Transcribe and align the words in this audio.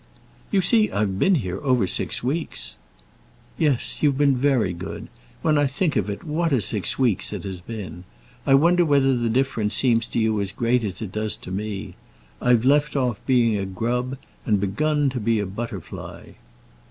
"You 0.49 0.61
see, 0.61 0.89
I've 0.89 1.19
been 1.19 1.35
here 1.35 1.59
over 1.61 1.85
six 1.85 2.23
weeks." 2.23 2.75
"Yes; 3.55 4.01
you've 4.01 4.17
been 4.17 4.35
very 4.35 4.73
good. 4.73 5.09
When 5.43 5.59
I 5.59 5.67
think 5.67 5.95
of 5.95 6.09
it, 6.09 6.23
what 6.23 6.51
a 6.51 6.59
six 6.59 6.97
weeks 6.97 7.31
it 7.31 7.43
has 7.43 7.61
been! 7.61 8.05
I 8.43 8.55
wonder 8.55 8.83
whether 8.83 9.15
the 9.15 9.29
difference 9.29 9.75
seems 9.75 10.07
to 10.07 10.17
you 10.19 10.41
as 10.41 10.51
great 10.53 10.83
as 10.83 11.03
it 11.03 11.11
does 11.11 11.35
to 11.45 11.51
me. 11.51 11.93
I've 12.41 12.65
left 12.65 12.95
off 12.95 13.21
being 13.27 13.55
a 13.57 13.65
grub, 13.67 14.17
and 14.43 14.59
begun 14.59 15.11
to 15.11 15.19
be 15.19 15.39
a 15.39 15.45
butterfly." 15.45 16.29